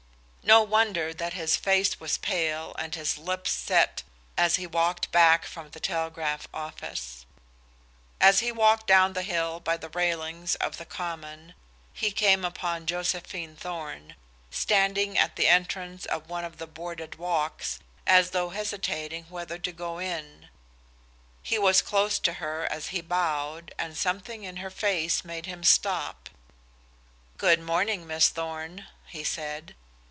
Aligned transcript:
No 0.43 0.63
wonder 0.63 1.13
that 1.13 1.31
his 1.31 1.55
face 1.55 1.97
was 2.01 2.17
pale 2.17 2.75
and 2.77 2.93
his 2.93 3.17
lips 3.17 3.51
set 3.51 4.03
as 4.35 4.57
he 4.57 4.67
walked 4.67 5.09
back 5.09 5.43
to 5.45 5.47
his 5.47 5.55
lodgings 5.55 5.67
from 5.67 5.69
the 5.71 5.79
telegraph 5.79 6.47
office. 6.53 7.25
As 8.19 8.41
he 8.41 8.51
walked 8.51 8.85
down 8.85 9.13
the 9.13 9.21
hill 9.21 9.61
by 9.61 9.77
the 9.77 9.87
railings 9.89 10.55
of 10.55 10.75
the 10.75 10.85
Common 10.85 11.53
he 11.93 12.11
came 12.11 12.43
upon 12.43 12.85
Josephine 12.85 13.55
Thorn, 13.55 14.15
standing 14.49 15.17
at 15.17 15.37
the 15.37 15.47
entrance 15.47 16.05
of 16.07 16.27
one 16.27 16.43
of 16.43 16.57
the 16.57 16.67
boarded 16.67 17.15
walks, 17.15 17.79
as 18.05 18.31
though 18.31 18.49
hesitating 18.49 19.27
whether 19.29 19.57
to 19.59 19.71
go 19.71 19.99
in. 19.99 20.49
He 21.41 21.57
was 21.59 21.81
close 21.81 22.19
to 22.19 22.33
her 22.33 22.65
as 22.69 22.87
he 22.87 22.99
bowed, 22.99 23.73
and 23.77 23.95
something 23.95 24.43
in 24.43 24.57
her 24.57 24.71
face 24.71 25.23
made 25.23 25.45
him 25.45 25.63
stop. 25.63 26.29
"Good 27.37 27.61
morning, 27.61 28.05
Miss 28.05 28.27
Thorn," 28.27 28.87
he 29.05 29.23
said. 29.23 29.75